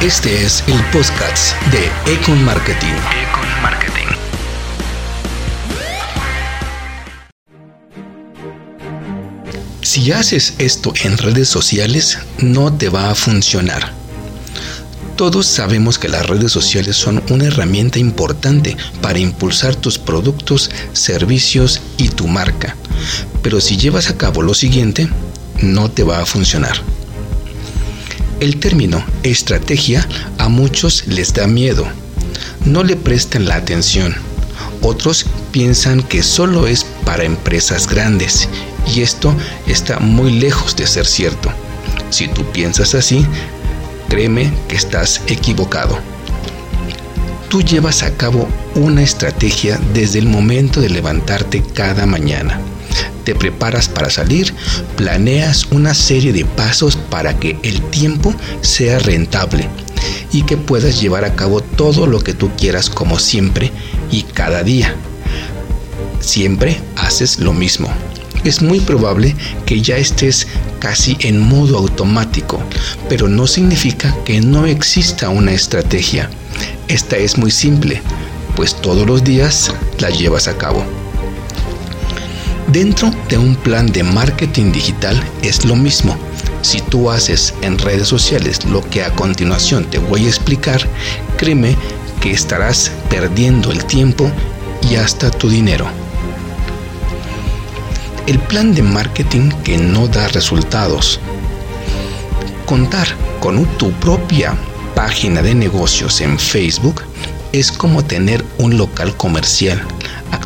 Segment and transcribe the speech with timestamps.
[0.00, 2.88] Este es el podcast de Econ Marketing.
[2.88, 4.06] Econ Marketing.
[9.82, 13.92] Si haces esto en redes sociales, no te va a funcionar.
[15.16, 21.82] Todos sabemos que las redes sociales son una herramienta importante para impulsar tus productos, servicios
[21.98, 22.74] y tu marca.
[23.42, 25.10] Pero si llevas a cabo lo siguiente,
[25.60, 26.80] no te va a funcionar.
[28.40, 31.86] El término estrategia a muchos les da miedo.
[32.64, 34.16] No le prestan la atención.
[34.80, 38.48] Otros piensan que solo es para empresas grandes
[38.94, 39.34] y esto
[39.66, 41.52] está muy lejos de ser cierto.
[42.08, 43.26] Si tú piensas así,
[44.08, 45.98] créeme que estás equivocado.
[47.50, 52.58] Tú llevas a cabo una estrategia desde el momento de levantarte cada mañana
[53.20, 54.54] te preparas para salir,
[54.96, 59.68] planeas una serie de pasos para que el tiempo sea rentable
[60.32, 63.70] y que puedas llevar a cabo todo lo que tú quieras como siempre
[64.10, 64.94] y cada día.
[66.20, 67.88] Siempre haces lo mismo.
[68.44, 70.46] Es muy probable que ya estés
[70.78, 72.62] casi en modo automático,
[73.08, 76.30] pero no significa que no exista una estrategia.
[76.88, 78.00] Esta es muy simple,
[78.56, 80.99] pues todos los días la llevas a cabo.
[82.72, 86.16] Dentro de un plan de marketing digital es lo mismo.
[86.62, 90.80] Si tú haces en redes sociales lo que a continuación te voy a explicar,
[91.36, 91.76] créeme
[92.20, 94.30] que estarás perdiendo el tiempo
[94.88, 95.88] y hasta tu dinero.
[98.28, 101.18] El plan de marketing que no da resultados.
[102.66, 103.08] Contar
[103.40, 104.54] con tu propia
[104.94, 107.02] página de negocios en Facebook
[107.50, 109.84] es como tener un local comercial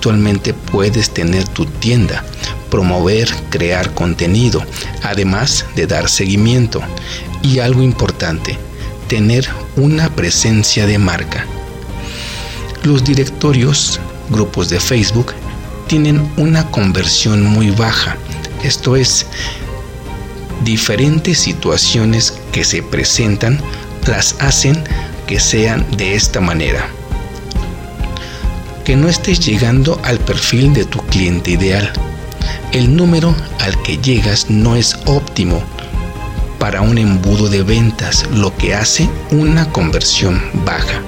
[0.00, 2.24] Actualmente puedes tener tu tienda,
[2.70, 4.64] promover, crear contenido,
[5.02, 6.80] además de dar seguimiento.
[7.42, 8.56] Y algo importante,
[9.08, 11.44] tener una presencia de marca.
[12.82, 15.34] Los directorios, grupos de Facebook,
[15.86, 18.16] tienen una conversión muy baja.
[18.64, 19.26] Esto es,
[20.64, 23.60] diferentes situaciones que se presentan
[24.06, 24.82] las hacen
[25.26, 26.88] que sean de esta manera
[28.84, 31.92] que no estés llegando al perfil de tu cliente ideal.
[32.72, 35.62] El número al que llegas no es óptimo
[36.58, 41.02] para un embudo de ventas, lo que hace una conversión baja.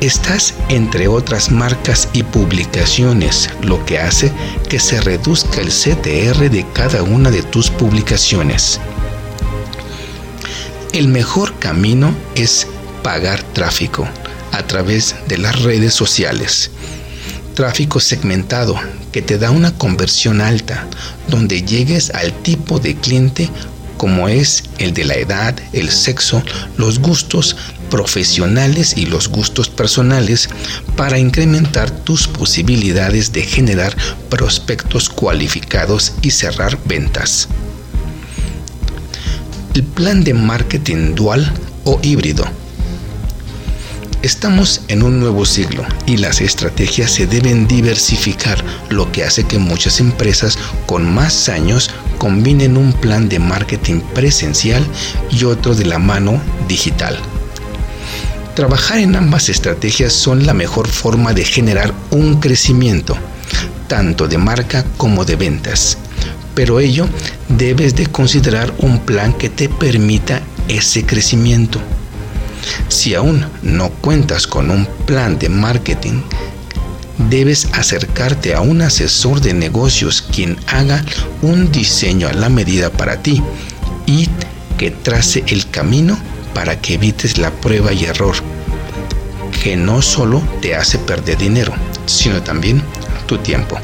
[0.00, 4.32] Estás entre otras marcas y publicaciones, lo que hace
[4.68, 8.80] que se reduzca el CTR de cada una de tus publicaciones.
[10.92, 12.66] El mejor camino es
[13.02, 14.08] pagar tráfico
[14.60, 16.70] a través de las redes sociales.
[17.54, 18.78] Tráfico segmentado
[19.10, 20.86] que te da una conversión alta,
[21.28, 23.50] donde llegues al tipo de cliente
[23.96, 26.42] como es el de la edad, el sexo,
[26.78, 27.56] los gustos
[27.90, 30.48] profesionales y los gustos personales
[30.96, 33.94] para incrementar tus posibilidades de generar
[34.30, 37.48] prospectos cualificados y cerrar ventas.
[39.74, 41.52] El plan de marketing dual
[41.84, 42.44] o híbrido
[44.22, 49.58] Estamos en un nuevo siglo y las estrategias se deben diversificar, lo que hace que
[49.58, 54.86] muchas empresas con más años combinen un plan de marketing presencial
[55.30, 56.38] y otro de la mano
[56.68, 57.18] digital.
[58.54, 63.16] Trabajar en ambas estrategias son la mejor forma de generar un crecimiento,
[63.88, 65.96] tanto de marca como de ventas.
[66.54, 67.08] Pero ello
[67.48, 71.80] debes de considerar un plan que te permita ese crecimiento
[72.88, 76.22] si aún no cuentas con un plan de marketing,
[77.28, 81.04] debes acercarte a un asesor de negocios quien haga
[81.42, 83.42] un diseño a la medida para ti
[84.06, 84.28] y
[84.78, 86.18] que trace el camino
[86.54, 88.34] para que evites la prueba y error,
[89.62, 91.72] que no solo te hace perder dinero,
[92.06, 92.82] sino también
[93.26, 93.78] tu tiempo.